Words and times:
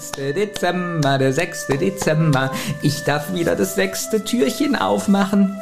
6. 0.00 0.12
Dezember, 0.34 1.18
der 1.18 1.32
6. 1.32 1.66
Dezember. 1.78 2.50
Ich 2.80 3.04
darf 3.04 3.34
wieder 3.34 3.54
das 3.54 3.74
sechste 3.74 4.24
Türchen 4.24 4.74
aufmachen. 4.74 5.54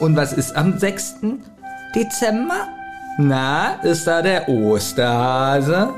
Und 0.00 0.16
was 0.16 0.34
ist 0.34 0.54
am 0.54 0.78
6. 0.78 1.14
Dezember? 1.94 2.68
Na, 3.18 3.76
ist 3.82 4.06
da 4.06 4.20
der 4.20 4.48
Osterhase? 4.48 5.94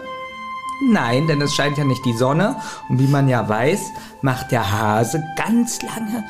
Nein, 0.93 1.27
denn 1.27 1.43
es 1.43 1.53
scheint 1.55 1.77
ja 1.77 1.83
nicht 1.83 2.05
die 2.05 2.17
Sonne. 2.17 2.55
Und 2.89 3.01
wie 3.01 3.09
man 3.09 3.27
ja 3.27 3.49
weiß, 3.49 3.81
macht 4.23 4.53
der 4.53 4.71
Hase 4.71 5.25
ganz 5.37 5.83
lange 5.83 6.25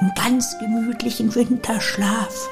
einen 0.00 0.12
ganz 0.16 0.58
gemütlichen 0.58 1.32
Winterschlaf. 1.32 2.48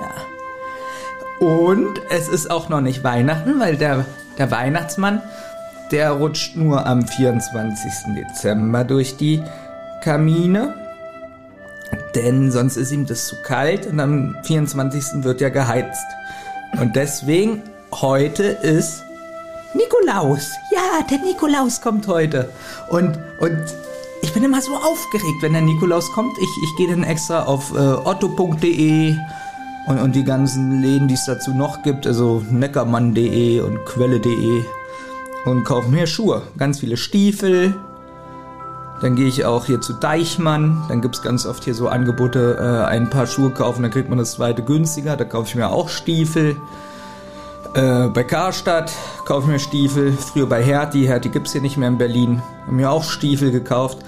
Ja. 0.00 1.46
Und 1.46 2.00
es 2.10 2.28
ist 2.28 2.50
auch 2.50 2.68
noch 2.68 2.80
nicht 2.80 3.04
Weihnachten, 3.04 3.60
weil 3.60 3.76
der, 3.76 4.06
der 4.38 4.50
Weihnachtsmann, 4.50 5.22
der 5.90 6.12
rutscht 6.12 6.56
nur 6.56 6.86
am 6.86 7.06
24. 7.06 8.14
Dezember 8.14 8.84
durch 8.84 9.16
die 9.16 9.42
Kamine. 10.02 10.74
Denn 12.14 12.50
sonst 12.50 12.76
ist 12.76 12.92
ihm 12.92 13.06
das 13.06 13.26
zu 13.26 13.36
kalt 13.42 13.86
und 13.86 14.00
am 14.00 14.36
24. 14.42 15.24
wird 15.24 15.40
ja 15.40 15.48
geheizt. 15.48 16.06
Und 16.80 16.96
deswegen, 16.96 17.62
heute 17.92 18.42
ist 18.44 19.02
Nikolaus. 19.74 20.50
Ja, 20.72 21.02
der 21.08 21.18
Nikolaus 21.18 21.80
kommt 21.80 22.06
heute. 22.08 22.50
Und, 22.88 23.18
und 23.40 23.58
ich 24.22 24.32
bin 24.32 24.42
immer 24.42 24.60
so 24.60 24.74
aufgeregt, 24.74 25.42
wenn 25.42 25.52
der 25.52 25.62
Nikolaus 25.62 26.10
kommt. 26.12 26.36
Ich, 26.38 26.48
ich 26.64 26.76
gehe 26.76 26.88
dann 26.88 27.04
extra 27.04 27.44
auf 27.44 27.72
äh, 27.74 27.78
otto.de 27.78 29.16
und, 29.86 30.00
und 30.00 30.16
die 30.16 30.24
ganzen 30.24 30.82
Läden, 30.82 31.06
die 31.08 31.14
es 31.14 31.26
dazu 31.26 31.52
noch 31.52 31.82
gibt, 31.82 32.06
also 32.06 32.42
neckermann.de 32.50 33.60
und 33.60 33.84
quelle.de 33.84 34.64
und 35.46 35.64
kaufe 35.64 35.88
mir 35.88 36.06
Schuhe. 36.06 36.42
Ganz 36.58 36.80
viele 36.80 36.98
Stiefel. 36.98 37.74
Dann 39.00 39.14
gehe 39.14 39.28
ich 39.28 39.44
auch 39.44 39.66
hier 39.66 39.80
zu 39.80 39.92
Deichmann. 39.92 40.82
Dann 40.88 41.00
gibt 41.00 41.14
es 41.14 41.22
ganz 41.22 41.46
oft 41.46 41.62
hier 41.64 41.74
so 41.74 41.86
Angebote, 41.88 42.56
äh, 42.58 42.86
ein 42.86 43.08
paar 43.08 43.26
Schuhe 43.26 43.50
kaufen, 43.50 43.82
dann 43.82 43.92
kriegt 43.92 44.08
man 44.08 44.18
das 44.18 44.32
zweite 44.32 44.62
günstiger. 44.62 45.16
Da 45.16 45.24
kaufe 45.24 45.46
ich 45.48 45.54
mir 45.54 45.70
auch 45.70 45.88
Stiefel. 45.88 46.56
Äh, 47.74 48.08
bei 48.08 48.24
Karstadt 48.24 48.90
kaufe 49.24 49.46
ich 49.46 49.52
mir 49.52 49.60
Stiefel. 49.60 50.12
Früher 50.12 50.46
bei 50.46 50.62
Hertie. 50.62 51.06
Hertie 51.06 51.28
gibt 51.28 51.46
es 51.46 51.52
hier 51.52 51.62
nicht 51.62 51.76
mehr 51.76 51.88
in 51.88 51.98
Berlin. 51.98 52.42
Haben 52.66 52.76
mir 52.76 52.90
auch 52.90 53.04
Stiefel 53.04 53.52
gekauft. 53.52 53.98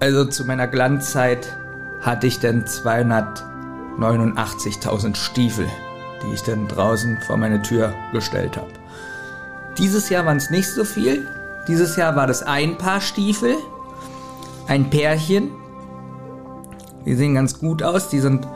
Also 0.00 0.24
zu 0.24 0.44
meiner 0.44 0.68
Glanzzeit 0.68 1.54
hatte 2.00 2.28
ich 2.28 2.40
dann 2.40 2.64
289.000 2.64 5.16
Stiefel, 5.16 5.66
die 6.22 6.32
ich 6.32 6.44
dann 6.44 6.66
draußen 6.68 7.18
vor 7.26 7.36
meine 7.36 7.60
Tür 7.60 7.92
gestellt 8.12 8.56
habe. 8.56 8.77
Dieses 9.78 10.08
Jahr 10.08 10.26
waren 10.26 10.38
es 10.38 10.50
nicht 10.50 10.68
so 10.68 10.84
viel. 10.84 11.26
Dieses 11.66 11.96
Jahr 11.96 12.16
war 12.16 12.26
das 12.26 12.42
ein 12.42 12.78
Paar 12.78 13.00
Stiefel. 13.00 13.54
Ein 14.66 14.90
Pärchen. 14.90 15.50
Die 17.06 17.14
sehen 17.14 17.34
ganz 17.34 17.58
gut 17.58 17.82
aus. 17.82 18.08
Die 18.08 18.20
sind 18.20 18.46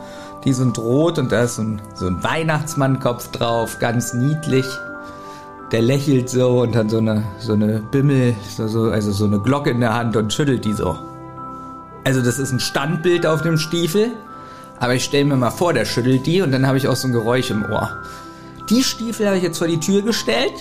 die 0.43 0.53
sind 0.53 0.77
rot 0.77 1.19
und 1.19 1.31
da 1.31 1.43
ist 1.43 1.55
so 1.55 1.61
ein, 1.61 1.81
so 1.95 2.07
ein 2.07 2.21
Weihnachtsmannkopf 2.23 3.31
drauf, 3.31 3.79
ganz 3.79 4.13
niedlich. 4.13 4.65
Der 5.71 5.81
lächelt 5.81 6.29
so 6.29 6.61
und 6.61 6.75
hat 6.75 6.89
so 6.89 6.97
eine, 6.97 7.23
so 7.39 7.53
eine 7.53 7.81
Bimmel, 7.91 8.35
so, 8.49 8.67
so, 8.67 8.83
also 8.83 9.11
so 9.11 9.25
eine 9.25 9.39
Glocke 9.39 9.69
in 9.69 9.79
der 9.79 9.93
Hand 9.93 10.15
und 10.15 10.33
schüttelt 10.33 10.65
die 10.65 10.73
so. 10.73 10.97
Also 12.03 12.21
das 12.21 12.39
ist 12.39 12.51
ein 12.51 12.59
Standbild 12.59 13.25
auf 13.25 13.41
dem 13.41 13.57
Stiefel, 13.57 14.11
aber 14.79 14.95
ich 14.95 15.05
stelle 15.05 15.25
mir 15.25 15.37
mal 15.37 15.51
vor, 15.51 15.73
der 15.73 15.85
schüttelt 15.85 16.25
die 16.25 16.41
und 16.41 16.51
dann 16.51 16.67
habe 16.67 16.77
ich 16.77 16.87
auch 16.87 16.95
so 16.95 17.07
ein 17.07 17.13
Geräusch 17.13 17.49
im 17.49 17.63
Ohr. 17.63 17.89
Die 18.69 18.83
Stiefel 18.83 19.25
habe 19.25 19.37
ich 19.37 19.43
jetzt 19.43 19.57
vor 19.57 19.67
die 19.67 19.79
Tür 19.79 20.01
gestellt. 20.01 20.53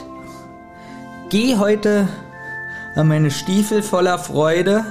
Geh 1.33 1.57
heute 1.57 2.09
an 2.95 3.09
meine 3.09 3.31
Stiefel 3.31 3.83
voller 3.83 4.19
Freude 4.19 4.85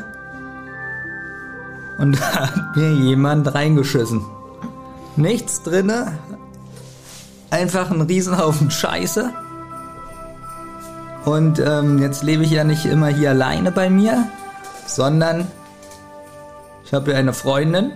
und 1.99 2.13
da 2.19 2.47
hat 2.47 2.75
mir 2.75 2.93
jemand 2.93 3.53
reingeschissen. 3.53 4.25
Nichts 5.15 5.61
drinne. 5.61 6.17
Einfach 7.51 7.91
ein 7.91 8.01
Riesenhaufen 8.01 8.71
Scheiße. 8.71 9.31
Und 11.25 11.59
ähm, 11.59 11.99
jetzt 11.99 12.23
lebe 12.23 12.41
ich 12.43 12.49
ja 12.49 12.63
nicht 12.63 12.85
immer 12.85 13.09
hier 13.09 13.29
alleine 13.29 13.71
bei 13.71 13.91
mir, 13.91 14.27
sondern 14.87 15.45
ich 16.83 16.91
habe 16.91 17.11
ja 17.11 17.17
eine 17.17 17.33
Freundin 17.33 17.91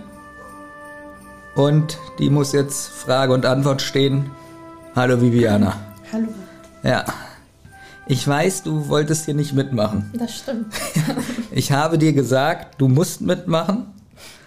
und 1.56 1.98
die 2.20 2.30
muss 2.30 2.52
jetzt 2.52 2.90
Frage 2.90 3.32
und 3.32 3.44
Antwort 3.44 3.82
stehen. 3.82 4.30
Hallo 4.94 5.20
Viviana. 5.20 5.74
Hallo. 6.12 6.28
Ja. 6.84 7.04
Ich 8.08 8.26
weiß, 8.26 8.62
du 8.62 8.88
wolltest 8.88 9.24
hier 9.24 9.34
nicht 9.34 9.52
mitmachen. 9.52 10.10
Das 10.18 10.36
stimmt. 10.38 10.66
Ich 11.52 11.72
habe 11.72 11.96
dir 11.96 12.12
gesagt, 12.12 12.74
du 12.80 12.86
musst 12.88 13.20
mitmachen. 13.22 13.86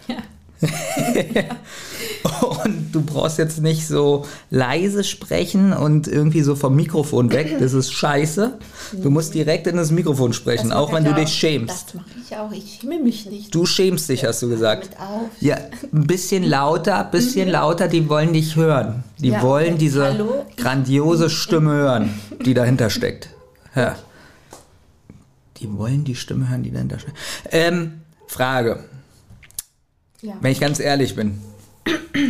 Ja. 0.07 0.17
Und 2.63 2.91
du 2.93 3.01
brauchst 3.01 3.37
jetzt 3.39 3.61
nicht 3.61 3.87
so 3.87 4.25
leise 4.51 5.03
sprechen 5.03 5.73
und 5.73 6.07
irgendwie 6.07 6.41
so 6.41 6.55
vom 6.55 6.75
Mikrofon 6.75 7.31
weg. 7.31 7.55
Das 7.59 7.73
ist 7.73 7.91
scheiße. 7.93 8.57
Du 9.01 9.09
musst 9.09 9.33
direkt 9.33 9.67
in 9.67 9.77
das 9.77 9.89
Mikrofon 9.91 10.33
sprechen, 10.33 10.69
Das 10.69 10.77
auch 10.77 10.91
wenn 10.93 11.03
du 11.05 11.13
dich 11.13 11.25
auch. 11.25 11.33
schämst. 11.33 11.85
Das 11.87 11.93
mache 11.95 12.05
ich 12.27 12.35
auch. 12.37 12.51
Ich 12.51 12.79
schäme 12.81 12.99
mich 12.99 13.25
nicht. 13.25 13.55
Du 13.55 13.65
schämst 13.65 14.09
dich, 14.09 14.25
hast 14.25 14.41
du 14.41 14.49
gesagt. 14.49 14.89
Ja, 15.39 15.55
ein 15.93 16.05
bisschen 16.07 16.43
lauter, 16.43 17.05
ein 17.05 17.11
bisschen 17.11 17.49
lauter, 17.49 17.87
die 17.87 18.07
wollen 18.09 18.33
dich 18.33 18.55
hören. 18.55 19.03
Die 19.19 19.29
Ja, 19.29 19.41
wollen 19.41 19.77
diese 19.77 20.03
Hallo? 20.05 20.45
grandiose 20.57 21.29
Stimme 21.29 21.71
hören, 21.71 22.13
die 22.45 22.53
dahinter 22.53 22.89
steckt. 22.89 23.29
Ja. 23.75 23.95
Die 25.57 25.71
wollen 25.77 26.03
die 26.05 26.15
Stimme 26.15 26.49
hören, 26.49 26.63
die 26.63 26.71
dahinter 26.71 26.99
steckt. 26.99 27.17
Ähm, 27.51 28.01
Frage, 28.27 28.83
Ja. 30.21 30.33
wenn 30.41 30.51
ich 30.51 30.59
ganz 30.59 30.79
ehrlich 30.79 31.15
bin. 31.15 31.39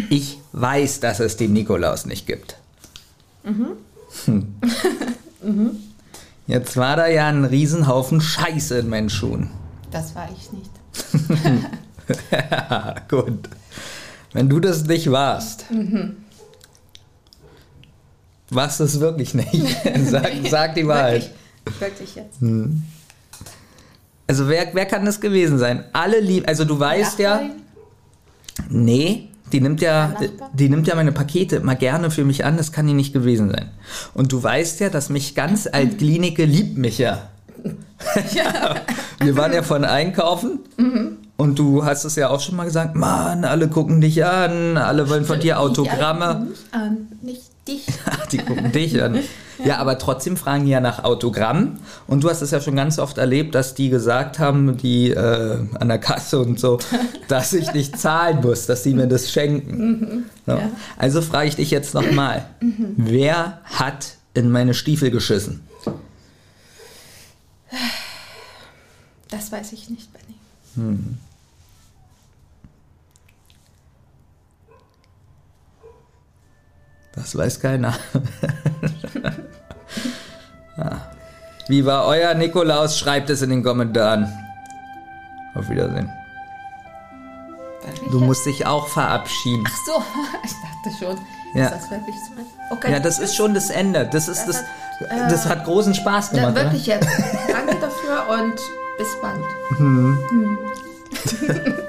Ich 0.10 0.40
weiß, 0.54 1.00
dass 1.00 1.20
es 1.20 1.38
den 1.38 1.54
Nikolaus 1.54 2.06
nicht 2.06 2.26
gibt. 2.28 2.58
Hm. 3.44 3.78
Jetzt 6.48 6.78
war 6.78 6.96
da 6.96 7.08
ja 7.08 7.28
ein 7.28 7.46
Riesenhaufen 7.46 8.22
Scheiße 8.22 8.80
in 8.80 8.90
meinen 8.90 9.10
Schuhen. 9.10 9.50
Das 9.92 10.16
war 10.16 10.30
ich 10.36 10.52
nicht. 10.52 10.70
Ja, 12.32 12.96
gut. 13.08 13.48
Wenn 14.34 14.50
du 14.50 14.60
das 14.60 14.84
nicht 14.86 15.12
warst, 15.12 15.66
warst 15.70 16.16
du 18.50 18.84
es 18.84 19.00
wirklich 19.00 19.34
nicht. 19.34 19.78
Sag, 20.06 20.32
sag 20.50 20.76
die 20.76 20.88
Wahrheit. 20.88 21.32
Wirklich, 21.66 21.82
wirklich 21.82 22.16
jetzt. 22.16 22.38
Also 24.28 24.48
wer, 24.48 24.68
wer 24.74 24.86
kann 24.86 25.06
das 25.06 25.22
gewesen 25.22 25.58
sein? 25.58 25.84
Alle 25.94 26.20
lieben, 26.20 26.46
also 26.46 26.66
du 26.66 26.80
weißt 26.80 27.20
ja, 27.20 27.42
nee, 28.70 29.30
die 29.52 29.62
nimmt 29.62 29.82
ja, 29.82 30.16
die 30.54 30.70
nimmt 30.70 30.88
ja 30.88 30.96
meine 30.96 31.12
Pakete 31.12 31.58
immer 31.58 31.76
gerne 31.76 32.12
für 32.12 32.24
mich 32.26 32.46
an, 32.46 32.58
das 32.58 32.72
kann 32.72 32.86
die 32.86 32.94
nicht 32.94 33.14
gewesen 33.14 33.50
sein. 33.50 33.70
Und 34.14 34.32
du 34.32 34.42
weißt 34.42 34.80
ja, 34.82 34.90
dass 34.90 35.10
mich 35.10 35.36
ganz 35.36 35.68
Altklinike 35.68 36.46
liebt 36.46 36.78
mich 36.78 37.00
ja. 37.00 37.30
Wir 39.20 39.36
waren 39.36 39.52
ja 39.52 39.64
von 39.64 39.84
einkaufen 39.84 40.60
und 41.38 41.60
du 41.60 41.84
hast 41.84 42.06
es 42.06 42.16
ja 42.16 42.30
auch 42.30 42.40
schon 42.40 42.56
mal 42.56 42.66
gesagt, 42.66 42.96
Mann, 42.96 43.44
alle 43.44 43.68
gucken 43.68 44.00
dich 44.02 44.24
an, 44.24 44.78
alle 44.78 45.10
wollen 45.10 45.26
von 45.26 45.40
dir 45.40 45.60
Autogramme. 45.60 46.48
An, 46.72 47.08
die 48.32 48.38
gucken 48.38 48.72
dich 48.72 49.02
an. 49.02 49.20
Ja, 49.64 49.78
aber 49.78 49.98
trotzdem 49.98 50.38
fragen 50.38 50.66
die 50.66 50.72
ja 50.72 50.80
nach 50.80 51.04
Autogramm. 51.04 51.80
Und 52.08 52.24
du 52.24 52.30
hast 52.30 52.42
es 52.42 52.52
ja 52.52 52.62
schon 52.62 52.76
ganz 52.76 52.98
oft 53.00 53.18
erlebt, 53.18 53.56
dass 53.56 53.76
die 53.76 53.90
gesagt 53.90 54.40
haben, 54.40 54.78
die 54.78 55.12
äh, 55.12 55.58
an 55.80 55.88
der 55.88 55.98
Kasse 56.00 56.40
und 56.40 56.60
so, 56.60 56.80
dass 57.28 57.54
ich 57.54 57.74
nicht 57.74 58.00
zahlen 58.00 58.42
muss, 58.42 58.66
dass 58.66 58.84
sie 58.84 58.94
mir 58.94 59.08
das 59.08 59.32
schenken. 59.32 60.26
So. 60.46 60.54
ja. 60.54 60.70
Also 60.98 61.22
frage 61.22 61.50
ich 61.50 61.56
dich 61.56 61.72
jetzt 61.72 61.94
nochmal. 61.94 62.46
Wer 62.62 63.60
hat 63.66 64.16
in 64.34 64.50
meine 64.50 64.74
Stiefel 64.74 65.12
geschissen? 65.12 65.62
Das 69.30 69.52
weiß 69.52 69.74
ich 69.74 69.90
nicht, 69.90 70.10
Benny. 70.14 71.00
Das 77.20 77.36
weiß 77.38 77.60
keiner. 77.60 77.94
ja. 80.78 80.92
Wie 81.68 81.86
war 81.86 82.06
euer 82.06 82.34
Nikolaus? 82.34 82.98
Schreibt 82.98 83.30
es 83.30 83.42
in 83.44 83.52
den 83.52 83.64
Kommentaren. 83.64 84.28
Auf 85.54 85.70
Wiedersehen. 85.70 86.10
Du 88.12 88.20
musst 88.20 88.46
dich 88.46 88.66
auch 88.66 88.88
verabschieden. 88.88 89.64
Ach 89.68 89.78
so, 89.86 90.04
ich 90.44 90.52
dachte 90.52 90.98
schon. 91.06 91.18
Ja. 91.54 91.66
Ist 91.68 91.74
das 91.76 91.92
wirklich 91.92 92.16
so? 92.16 92.76
Okay. 92.76 92.92
Ja, 92.92 93.00
das 93.00 93.20
ist 93.20 93.36
schon 93.36 93.54
das 93.54 93.70
Ende. 93.70 94.08
Das 94.12 94.28
ist 94.28 94.46
das. 94.46 94.58
hat, 95.10 95.32
Das 95.32 95.46
hat 95.46 95.66
großen 95.66 95.94
Spaß 95.94 96.32
Ja, 96.32 96.38
gemacht. 96.40 96.52
oder? 96.54 96.64
wirklich 96.66 96.86
jetzt. 96.88 97.08
Danke 97.52 97.76
dafür 97.80 98.26
und 98.40 98.56
bis 98.98 99.08
bald. 99.22 99.44